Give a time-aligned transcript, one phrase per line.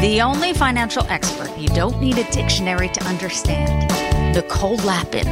[0.00, 3.92] The only financial expert you don't need a dictionary to understand.
[4.34, 5.26] Nicole Lapin.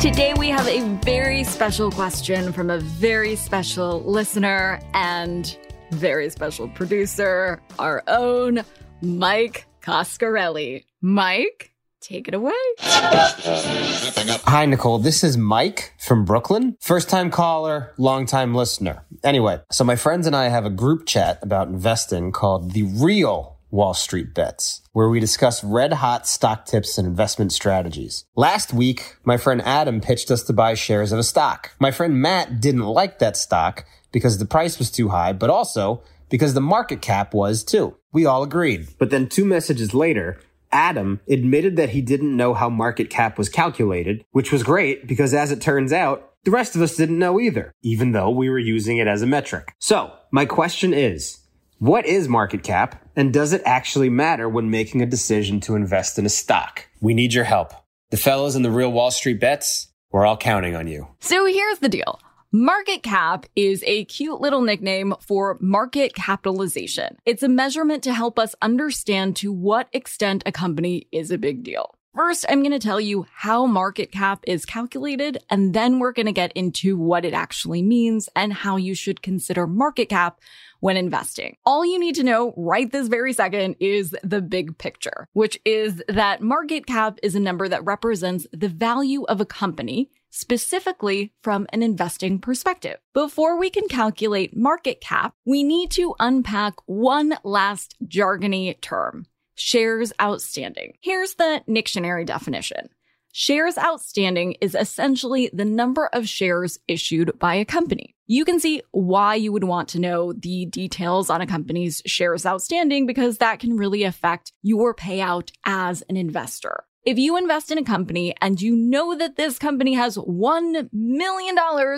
[0.00, 5.56] Today we have a very special question from a very special listener and
[5.92, 8.62] very special producer, our own
[9.02, 10.84] Mike Coscarelli.
[11.00, 12.52] Mike, take it away.
[12.80, 14.98] Hi, Nicole.
[14.98, 16.76] This is Mike from Brooklyn.
[16.80, 19.04] First time caller, long time listener.
[19.22, 23.60] Anyway, so my friends and I have a group chat about investing called The Real
[23.72, 28.24] Wall Street Bets, where we discuss red hot stock tips and investment strategies.
[28.36, 31.72] Last week, my friend Adam pitched us to buy shares of a stock.
[31.80, 36.04] My friend Matt didn't like that stock because the price was too high, but also
[36.28, 37.96] because the market cap was too.
[38.12, 38.88] We all agreed.
[38.98, 40.38] But then two messages later,
[40.70, 45.34] Adam admitted that he didn't know how market cap was calculated, which was great because
[45.34, 48.58] as it turns out, the rest of us didn't know either, even though we were
[48.58, 49.74] using it as a metric.
[49.78, 51.38] So, my question is,
[51.82, 56.16] what is market cap and does it actually matter when making a decision to invest
[56.16, 56.86] in a stock?
[57.00, 57.72] We need your help.
[58.12, 61.08] The fellows in the real Wall Street bets, we're all counting on you.
[61.18, 62.20] So here's the deal.
[62.52, 67.16] Market cap is a cute little nickname for market capitalization.
[67.26, 71.64] It's a measurement to help us understand to what extent a company is a big
[71.64, 71.96] deal.
[72.14, 76.26] First, I'm going to tell you how market cap is calculated, and then we're going
[76.26, 80.38] to get into what it actually means and how you should consider market cap
[80.80, 81.56] when investing.
[81.64, 86.02] All you need to know right this very second is the big picture, which is
[86.06, 91.66] that market cap is a number that represents the value of a company specifically from
[91.72, 92.98] an investing perspective.
[93.14, 99.26] Before we can calculate market cap, we need to unpack one last jargony term
[99.62, 100.94] shares outstanding.
[101.00, 102.88] Here's the dictionary definition.
[103.34, 108.14] Shares outstanding is essentially the number of shares issued by a company.
[108.26, 112.44] You can see why you would want to know the details on a company's shares
[112.44, 116.84] outstanding because that can really affect your payout as an investor.
[117.04, 121.56] If you invest in a company and you know that this company has $1 million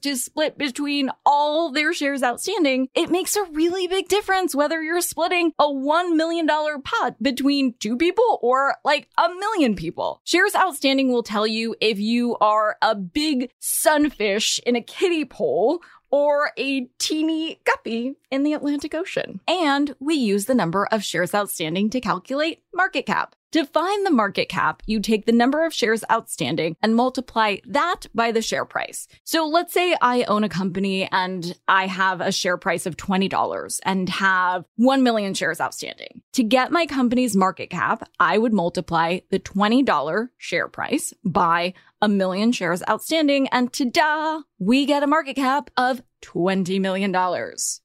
[0.00, 5.02] to split between all their shares outstanding, it makes a really big difference whether you're
[5.02, 10.22] splitting a $1 million pot between two people or like a million people.
[10.24, 15.82] Shares outstanding will tell you if you are a big sunfish in a kiddie pool
[16.10, 19.40] or a teeny guppy in the Atlantic Ocean.
[19.46, 23.35] And we use the number of shares outstanding to calculate market cap.
[23.52, 28.06] To find the market cap, you take the number of shares outstanding and multiply that
[28.14, 29.06] by the share price.
[29.24, 33.80] So let's say I own a company and I have a share price of $20
[33.84, 36.22] and have 1 million shares outstanding.
[36.32, 42.08] To get my company's market cap, I would multiply the $20 share price by a
[42.08, 47.14] million shares outstanding and ta-da, we get a market cap of $20 million.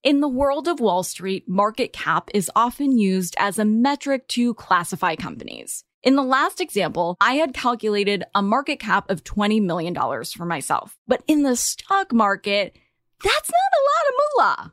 [0.03, 4.53] In the world of Wall Street, market cap is often used as a metric to
[4.55, 5.83] classify companies.
[6.03, 10.97] In the last example, I had calculated a market cap of $20 million for myself.
[11.07, 12.75] But in the stock market,
[13.23, 14.71] that's not a lot of moolah.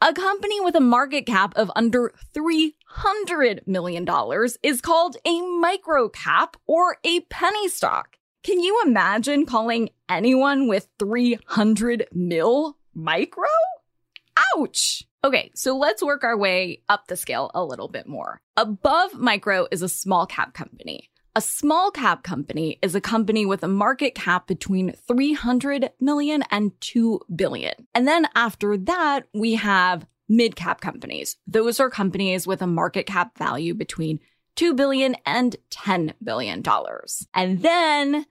[0.00, 4.06] A company with a market cap of under $300 million
[4.62, 8.16] is called a micro cap or a penny stock.
[8.44, 13.48] Can you imagine calling anyone with 300 mil micro?
[14.54, 15.02] Ouch!
[15.24, 18.42] Okay, so let's work our way up the scale a little bit more.
[18.58, 21.08] Above micro is a small cap company.
[21.34, 26.78] A small cap company is a company with a market cap between 300 million and
[26.82, 27.72] 2 billion.
[27.94, 31.38] And then after that, we have mid cap companies.
[31.46, 34.20] Those are companies with a market cap value between
[34.56, 37.26] 2 billion and 10 billion dollars.
[37.32, 38.26] And then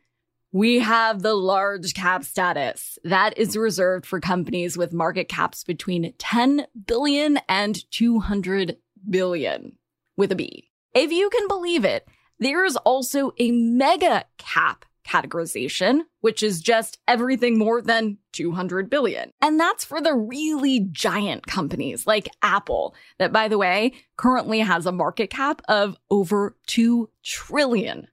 [0.54, 3.00] we have the large cap status.
[3.04, 8.78] That is reserved for companies with market caps between 10 billion and 200
[9.10, 9.78] billion
[10.16, 10.70] with a B.
[10.94, 12.08] If you can believe it,
[12.38, 19.32] there is also a mega cap categorization, which is just everything more than 200 billion.
[19.42, 24.86] And that's for the really giant companies like Apple, that by the way, currently has
[24.86, 28.08] a market cap of over 2 trillion.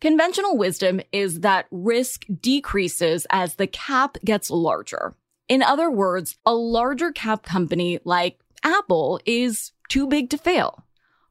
[0.00, 5.14] Conventional wisdom is that risk decreases as the cap gets larger.
[5.48, 10.84] In other words, a larger cap company like Apple is too big to fail.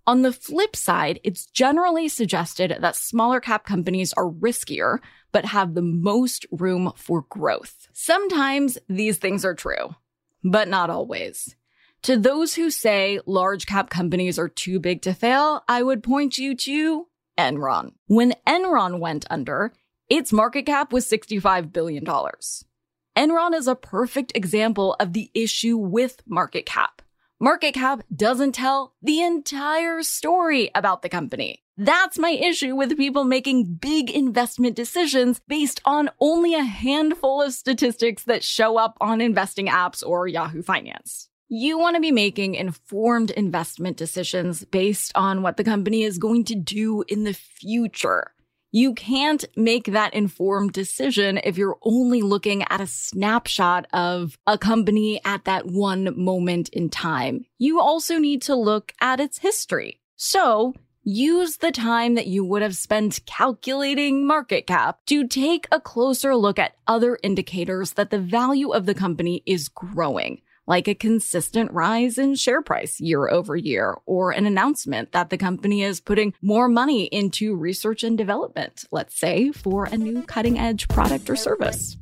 [0.05, 4.97] On the flip side, it's generally suggested that smaller cap companies are riskier,
[5.31, 7.87] but have the most room for growth.
[7.93, 9.95] Sometimes these things are true,
[10.43, 11.55] but not always.
[12.03, 16.37] To those who say large cap companies are too big to fail, I would point
[16.37, 17.07] you to
[17.39, 17.93] Enron.
[18.07, 19.71] When Enron went under,
[20.09, 22.03] its market cap was $65 billion.
[22.03, 27.01] Enron is a perfect example of the issue with market cap.
[27.39, 31.63] Market cap doesn't tell the entire story about the company.
[31.77, 37.53] That's my issue with people making big investment decisions based on only a handful of
[37.53, 41.28] statistics that show up on investing apps or Yahoo Finance.
[41.51, 46.43] You want to be making informed investment decisions based on what the company is going
[46.45, 48.33] to do in the future.
[48.71, 54.59] You can't make that informed decision if you're only looking at a snapshot of a
[54.59, 57.45] company at that one moment in time.
[57.57, 59.99] You also need to look at its history.
[60.17, 65.81] So use the time that you would have spent calculating market cap to take a
[65.81, 70.93] closer look at other indicators that the value of the company is growing like a
[70.93, 75.99] consistent rise in share price year over year, or an announcement that the company is
[75.99, 81.27] putting more money into research and development, let's say for a new cutting edge product
[81.27, 81.97] or service.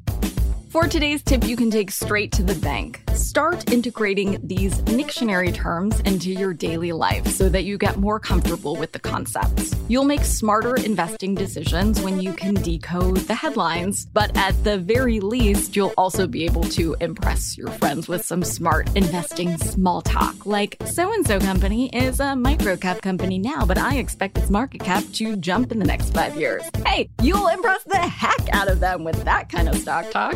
[0.78, 3.02] For today's tip, you can take straight to the bank.
[3.16, 8.76] Start integrating these dictionary terms into your daily life so that you get more comfortable
[8.76, 9.74] with the concepts.
[9.88, 15.20] You'll make smarter investing decisions when you can decode the headlines, but at the very
[15.20, 20.46] least, you'll also be able to impress your friends with some smart investing small talk,
[20.46, 24.82] like so and so company is a microcap company now, but I expect its market
[24.82, 26.62] cap to jump in the next five years.
[26.86, 30.36] Hey, you'll impress the heck out of them with that kind of stock talk.